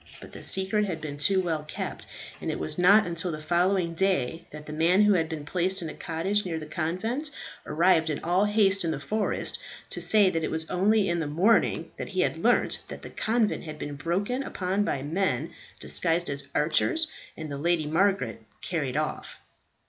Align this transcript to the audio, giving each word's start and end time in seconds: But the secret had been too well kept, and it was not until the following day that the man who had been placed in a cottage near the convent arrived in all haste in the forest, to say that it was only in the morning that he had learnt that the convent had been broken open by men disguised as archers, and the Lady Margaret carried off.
But 0.19 0.31
the 0.31 0.41
secret 0.41 0.85
had 0.85 0.99
been 0.99 1.17
too 1.17 1.41
well 1.41 1.61
kept, 1.63 2.07
and 2.41 2.49
it 2.49 2.57
was 2.57 2.79
not 2.79 3.05
until 3.05 3.31
the 3.31 3.39
following 3.39 3.93
day 3.93 4.45
that 4.49 4.65
the 4.65 4.73
man 4.73 5.03
who 5.03 5.13
had 5.13 5.29
been 5.29 5.45
placed 5.45 5.79
in 5.79 5.89
a 5.89 5.93
cottage 5.93 6.43
near 6.43 6.57
the 6.57 6.65
convent 6.65 7.29
arrived 7.67 8.09
in 8.09 8.17
all 8.23 8.45
haste 8.45 8.83
in 8.83 8.89
the 8.89 8.99
forest, 8.99 9.59
to 9.91 10.01
say 10.01 10.31
that 10.31 10.43
it 10.43 10.49
was 10.49 10.67
only 10.71 11.07
in 11.07 11.19
the 11.19 11.27
morning 11.27 11.91
that 11.97 12.09
he 12.09 12.21
had 12.21 12.35
learnt 12.37 12.81
that 12.87 13.03
the 13.03 13.11
convent 13.11 13.65
had 13.65 13.77
been 13.77 13.93
broken 13.95 14.43
open 14.43 14.83
by 14.83 15.03
men 15.03 15.51
disguised 15.79 16.31
as 16.31 16.47
archers, 16.55 17.05
and 17.37 17.51
the 17.51 17.57
Lady 17.59 17.85
Margaret 17.85 18.41
carried 18.63 18.97
off. 18.97 19.37